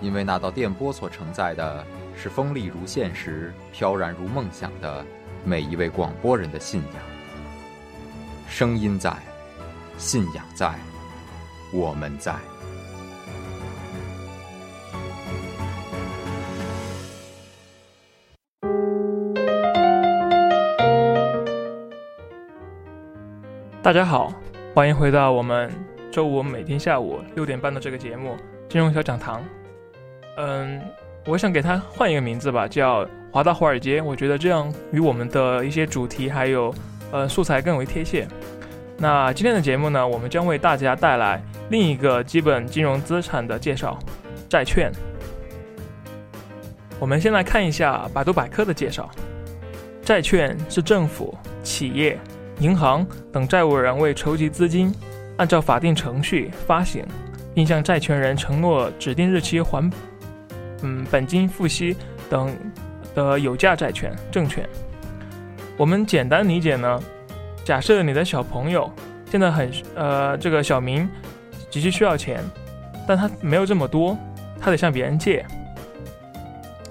[0.00, 1.84] 因为那道电波所承载的
[2.16, 5.04] 是锋利如现实、飘然如梦想的
[5.44, 7.02] 每一位广播人的信仰。
[8.48, 9.12] 声音在，
[9.96, 10.72] 信仰在，
[11.72, 12.34] 我们在。
[23.82, 24.32] 大家好，
[24.74, 25.72] 欢迎回到我们
[26.12, 28.30] 周五每天下午六点半的这个节目
[28.68, 29.40] 《金融小讲堂》。
[30.40, 30.80] 嗯，
[31.26, 34.00] 我想给它换一个名字吧，叫华大华尔街。
[34.00, 36.72] 我觉得这样与我们的一些主题还有
[37.10, 38.24] 呃素材更为贴切。
[38.96, 43.98] 那今天的节目呢，我们将为大家带来另一个基本金融资产的介绍——
[44.48, 44.92] 债券。
[47.00, 49.10] 我们先来看一下百度百科的介绍：
[50.04, 52.16] 债券是政府、企业、
[52.60, 54.94] 银行等债务人为筹集资金，
[55.36, 57.04] 按照法定程序发行，
[57.54, 59.90] 并向债权人承诺指定日期还。
[60.82, 61.96] 嗯，本金付息
[62.30, 62.54] 等
[63.14, 64.68] 的有价债券证券，
[65.76, 67.00] 我们简单理解呢。
[67.64, 68.90] 假设你的小朋友
[69.30, 71.06] 现在很呃，这个小明
[71.68, 72.42] 急需需要钱，
[73.06, 74.16] 但他没有这么多，
[74.60, 75.44] 他得向别人借。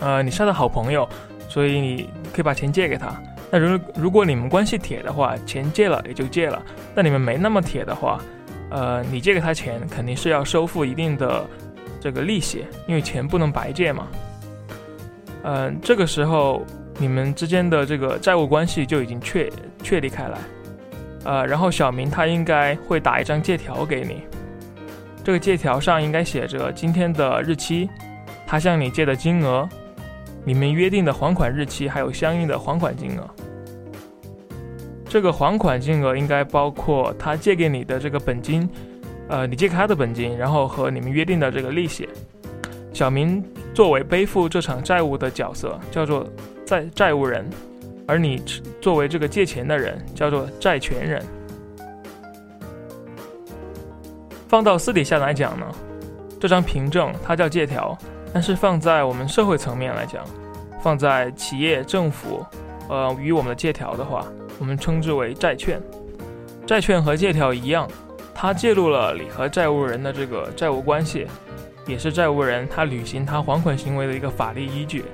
[0.00, 1.08] 呃，你是他的好朋友，
[1.48, 3.14] 所以你可以把钱借给他。
[3.50, 6.60] 那如如果你们关系铁的话，钱借了也就借了；
[6.94, 8.20] 但你们没那么铁的话，
[8.68, 11.46] 呃，你借给他钱肯定是要收付一定的。
[12.00, 14.06] 这个利息，因为钱不能白借嘛。
[15.42, 16.64] 嗯，这个时候
[16.98, 19.50] 你们之间的这个债务关系就已经确
[19.82, 20.38] 确立开来。
[21.24, 24.22] 呃，然后小明他应该会打一张借条给你，
[25.24, 27.88] 这个借条上应该写着今天的日期，
[28.46, 29.68] 他向你借的金额，
[30.44, 33.28] 你们约定的还款日期，还有相应的还款金额。
[35.08, 38.68] 这个还款金额应该包括他借给你的这个本金。
[39.28, 42.08] 呃，你借给他的本金，然后和你们约定的这个利息，
[42.92, 43.44] 小明
[43.74, 46.26] 作为背负这场债务的角色叫做
[46.64, 47.44] 债债务人，
[48.06, 48.40] 而你
[48.80, 51.22] 作为这个借钱的人叫做债权人。
[54.48, 55.66] 放到私底下来讲呢，
[56.38, 57.98] 这张凭证它叫借条，
[58.32, 60.24] 但是放在我们社会层面来讲，
[60.80, 62.46] 放在企业、政府，
[62.88, 64.24] 呃，与我们的借条的话，
[64.60, 65.82] 我们称之为债券。
[66.64, 67.88] 债券和借条一样。
[68.38, 71.26] 它介入了你和债务人的这个债务关系，
[71.86, 75.06] 也是债务人他履行他还款行为的一个法律依据。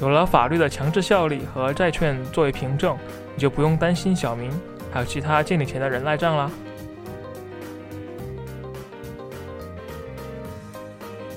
[0.00, 2.96] 有了法律的强制效力和债券作为凭证，
[3.34, 4.50] 你就不用担心小明
[4.90, 6.50] 还有其他借你钱的人赖账啦。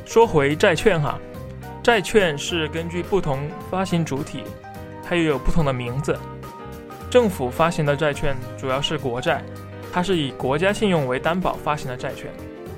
[0.05, 1.19] 说回债券哈，
[1.83, 4.41] 债券是根据不同发行主体，
[5.03, 6.17] 它又有不同的名字。
[7.09, 9.43] 政府发行的债券主要是国债。
[9.97, 12.29] 它是以国家信用为担保发行的债券，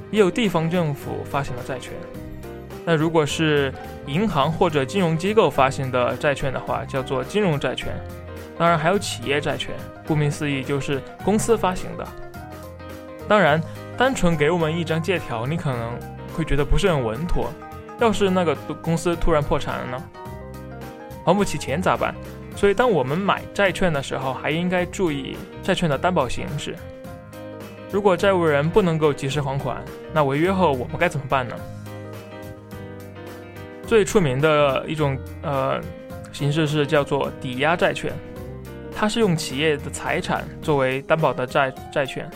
[0.09, 1.91] 也有地方政府发行的债券。
[2.85, 3.73] 那如果是
[4.07, 7.89] 银行或者金融机构发行的债券的话，叫做金融债券。
[8.57, 9.75] 当然还有企业债券，
[10.07, 12.07] 顾名思义就是公司发行的。
[13.27, 13.61] 当然，
[13.97, 15.91] 单纯给我们一张借条，你可能
[16.33, 17.51] 会觉得不是很稳妥。
[17.99, 20.03] 要是那个公司突然破产了呢？
[21.25, 22.15] 还不起钱咋办？
[22.55, 26.73] 所以，当我们买债券的时候，还应该注意债券的担保形式。
[27.91, 29.83] 如果债务人不能够及时还款，
[30.13, 31.55] 那违约后我们该怎么办呢？
[33.87, 35.81] 最出名的一种呃
[36.31, 38.13] 形式是叫做抵押债券，
[38.95, 42.29] 它是用企业的财产作为担保的债债券。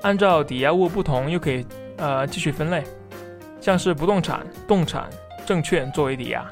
[0.00, 1.66] 按照抵押物不同，又可以
[1.98, 2.82] 呃继续分类，
[3.60, 5.10] 像是不动产、动产、
[5.44, 6.46] 证券作为抵押。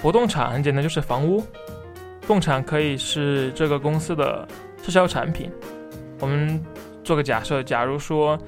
[0.00, 1.42] 不动产很简单，就是房屋；
[2.26, 4.48] 动产可以是这个公司的
[4.82, 5.50] 滞销产品。
[6.20, 6.60] 我们
[7.04, 8.38] 做个假设，假如说，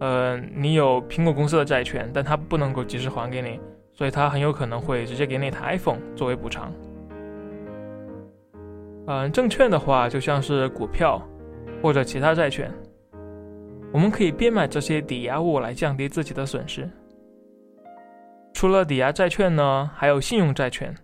[0.00, 3.60] 呃，你有苹果公司的债券，但它不能够及时还给你，
[3.92, 6.72] 所以它很有可能会直接给你一台 iPhone 作为补偿。
[9.06, 11.20] 嗯，证券的话就像是股票
[11.82, 12.72] 或者其他债券，
[13.92, 16.88] 我们可以变卖这些抵押物来降低自己的损失。
[18.52, 20.94] 除了抵押债券呢，还有信用债券，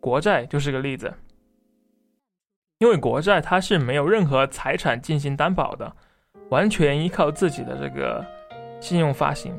[0.00, 1.12] 国债就是个例子。
[2.78, 5.92] 因为国债它是没有任何财产进行担保的，
[6.48, 8.24] 完全依靠自己的这个
[8.80, 9.52] 信用发行。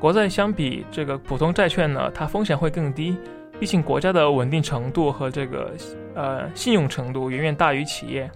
[0.00, 3.18] 国债相比这个普通债券呢，它风险会更低，
[3.60, 5.72] 毕竟国家的稳定程度和这个
[6.14, 8.30] 呃信用程度远远大于企业，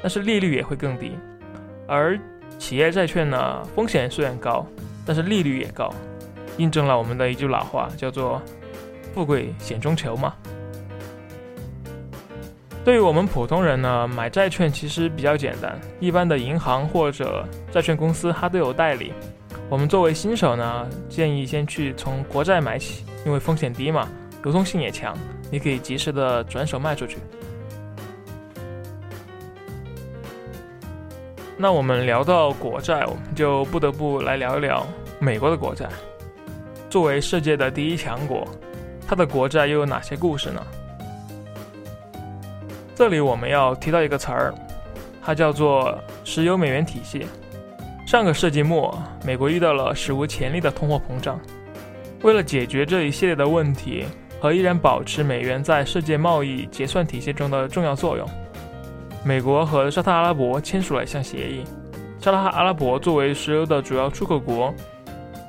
[0.00, 1.12] 但是利率也会更低。
[1.86, 2.18] 而
[2.58, 4.66] 企业债券呢，风险虽然高，
[5.04, 5.92] 但是利率也高。
[6.56, 8.40] 印证了我们的一句老话，叫做
[9.12, 10.34] “富贵险中求”嘛。
[12.84, 19.12] 对于我们普通人呢，买债券其实比较简单，一般的银行或者债券公司它都有代理。
[19.68, 24.08] 我们作为新手呢，建议先去从国债买起，因为风险低嘛，
[24.42, 25.16] 流通性也强，
[25.48, 27.18] 你可以及时的转手卖出去。
[31.56, 34.84] 那我们聊到国债，我们就不得不来聊一聊
[35.20, 35.88] 美国的国债。
[36.90, 38.44] 作为世界的第一强国，
[39.06, 40.60] 它的国债又有哪些故事呢？
[43.02, 44.54] 这里我们要提到一个词儿，
[45.20, 47.26] 它叫做石油美元体系。
[48.06, 48.96] 上个世纪末，
[49.26, 51.36] 美国遇到了史无前例的通货膨胀。
[52.22, 54.04] 为了解决这一系列的问题
[54.38, 58.24] 和依然保持美元在世界贸易结算体系中的重要作用，
[59.24, 61.64] 美国和沙特阿拉伯签署了一项协议。
[62.20, 64.72] 沙特阿拉伯作为石油的主要出口国，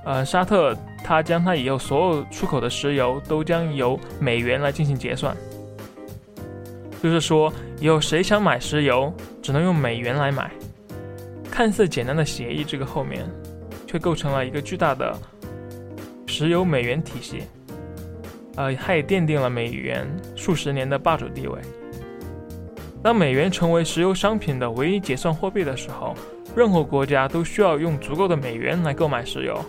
[0.05, 0.75] 呃，沙特。
[1.05, 5.35] 他将他以后所有出口的石油都将由美元来进行结算，
[7.03, 7.51] 就是说
[7.81, 10.49] 以后谁想买石油，只能用美元来买。
[11.51, 13.29] 看似简单的协议，这个后面
[13.85, 15.13] 却构成了一个巨大的
[16.27, 17.43] 石油美元体系，
[18.55, 21.59] 呃，它也奠定了美元数十年的霸主地位。
[23.03, 26.15] 当美元成为石油商品的唯一结算货币的时候，
[26.55, 29.59] 任何国家都需要用足够的美元来购买石油。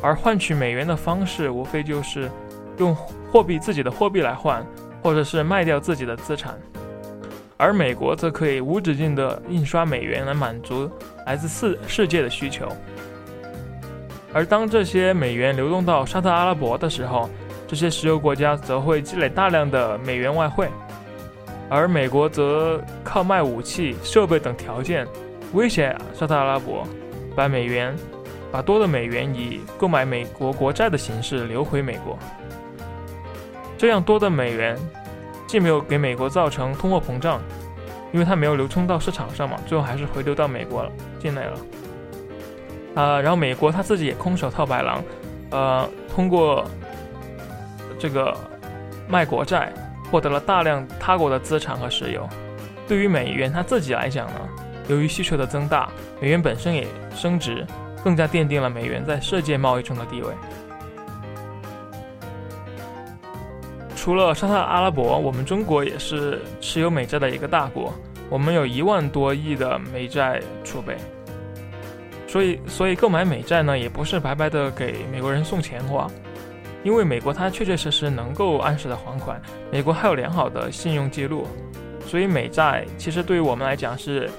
[0.00, 2.30] 而换取美元的方式，无非就是
[2.78, 4.64] 用货币自己的货币来换，
[5.02, 6.56] 或者是卖掉自己的资产。
[7.56, 10.90] 而美国则可以无止境的印刷美元来满足
[11.24, 12.68] 来自世世界的需求。
[14.32, 17.30] 而当这些美元流动到沙特阿拉伯的时候，
[17.66, 20.68] 这些石油国家则会积累大量的美元外汇，
[21.68, 25.06] 而美国则靠卖武器、设备等条件
[25.52, 26.86] 威胁沙特阿拉伯，
[27.34, 27.96] 把美元。
[28.52, 32.16] 把多的美元以购买美国国债的形式流回美国，
[33.76, 34.78] 这样多的美元
[35.46, 37.40] 既没有给美国造成通货膨胀，
[38.12, 41.58] 因为它没有流通到市场上嘛，最后还是回流到美国了境内了。
[42.94, 45.02] 啊，然后美国他自己也空手套白狼，
[45.50, 46.64] 呃，通过
[47.98, 48.36] 这个
[49.08, 49.72] 卖国债
[50.10, 52.28] 获得了大量他国的资产和石油。
[52.88, 54.40] 对于美元它自己来讲呢，
[54.88, 55.88] 由于需求的增大，
[56.20, 57.66] 美元本身也升值。
[58.04, 60.28] 更加奠定了美元在世界贸易中的地位。
[64.06, 67.92] 除了沙特阿拉伯，我们中国也是持有美债的一个大国，
[68.30, 70.96] 我们有一万多亿的美债储备。
[72.28, 76.08] 所以，所以购买美债呢，也不是白白的给美国人送钱花，
[76.84, 79.42] 因为美国它确确实实能够按时的还款，
[79.72, 81.44] 美国还有良好的信用记录，
[82.06, 84.30] 所以美债其实对于我们来讲是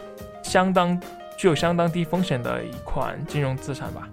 [0.44, 0.98] 相当。
[1.36, 4.08] 具有相当低风险的一款金融资产吧。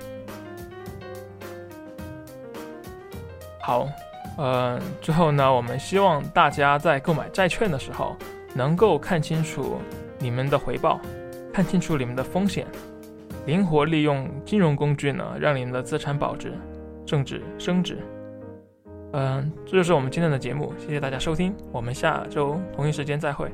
[3.63, 3.89] 好，
[4.37, 8.17] 呃，最后呢，我们希望大家在购买债券的时候，
[8.55, 9.79] 能够看清楚
[10.19, 11.01] 你们的回报，
[11.53, 12.67] 看清楚你们的风险，
[13.47, 16.53] 灵活利用金融工具呢，让你们的资产保值、
[17.07, 17.99] 增值、升值。
[19.13, 23.49] 嗯，这就是我们今天的节目，谢谢大家收听，我们下周同一时间再会。